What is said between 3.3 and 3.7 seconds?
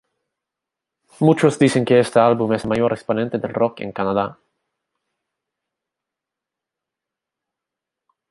del